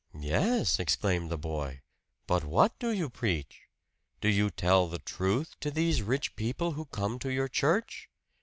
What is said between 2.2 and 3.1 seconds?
"but what do you